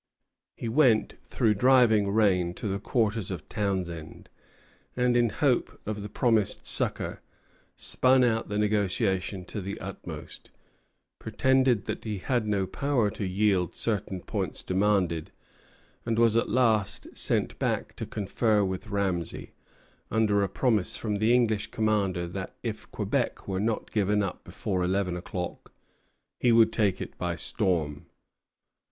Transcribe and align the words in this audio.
He 0.55 0.67
went, 0.67 1.13
through 1.27 1.53
driving 1.53 2.09
rain, 2.09 2.55
to 2.55 2.67
the 2.67 2.79
quarters 2.79 3.29
of 3.29 3.47
Townshend, 3.47 4.29
and, 4.97 5.15
in 5.15 5.29
hope 5.29 5.79
of 5.85 6.01
the 6.01 6.09
promised 6.09 6.65
succor, 6.65 7.21
spun 7.75 8.23
out 8.23 8.49
the 8.49 8.57
negotiation 8.57 9.45
to 9.45 9.61
the 9.61 9.79
utmost, 9.79 10.49
pretended 11.19 11.85
that 11.85 12.03
he 12.03 12.17
had 12.17 12.47
no 12.47 12.65
power 12.65 13.11
to 13.11 13.23
yield 13.27 13.75
certain 13.75 14.21
points 14.21 14.63
demanded, 14.63 15.31
and 16.03 16.17
was 16.17 16.35
at 16.35 16.49
last 16.49 17.15
sent 17.15 17.59
back 17.59 17.95
to 17.97 18.07
confer 18.07 18.63
with 18.65 18.87
Ramesay, 18.89 19.51
under 20.09 20.41
a 20.41 20.49
promise 20.49 20.97
from 20.97 21.17
the 21.17 21.31
English 21.31 21.67
commander 21.67 22.25
that, 22.27 22.55
if 22.63 22.89
Quebec 22.91 23.47
were 23.47 23.59
not 23.59 23.91
given 23.91 24.23
up 24.23 24.43
before 24.43 24.83
eleven 24.83 25.15
o'clock, 25.15 25.71
he 26.39 26.51
would 26.51 26.73
take 26.73 26.99
it 27.01 27.15
by 27.19 27.35
storm. 27.35 28.07